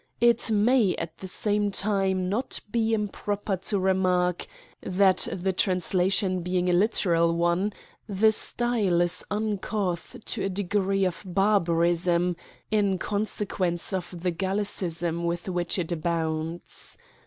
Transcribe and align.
It 0.19 0.49
may 0.49 0.95
at 0.95 1.19
the 1.19 1.27
same 1.27 1.69
time, 1.69 2.27
not 2.27 2.59
be 2.71 2.91
improper 2.91 3.55
to 3.57 3.77
remark, 3.77 4.47
thai 4.83 5.13
the 5.35 5.53
translation 5.55 6.41
be 6.41 6.57
ing 6.57 6.67
a 6.67 6.73
literal 6.73 7.35
one, 7.35 7.71
the 8.09 8.31
style 8.31 8.99
is 9.01 9.23
uncouth 9.29 10.15
to 10.25 10.43
a 10.43 10.49
degree 10.49 11.05
of 11.05 11.21
barbarism, 11.23 12.35
in 12.71 12.97
consequence 12.97 13.93
of 13.93 14.21
the 14.23 14.31
gallicisms 14.31 15.23
with 15.23 15.43
w^hich 15.43 15.77
it 15.77 15.91
abounds. 15.91 16.97